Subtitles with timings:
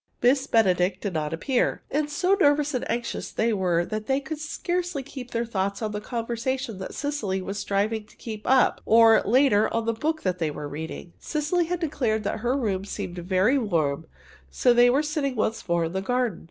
[0.23, 4.39] Miss Benedict did not appear, and so nervous and anxious were they that they could
[4.39, 9.21] scarcely keep their thoughts on the conversation that Cecily was striving to keep up or,
[9.25, 11.13] later, on the book they were reading.
[11.19, 14.07] Cecily had declared that her room seemed very warm,
[14.49, 16.39] so they were sitting once more in the garden.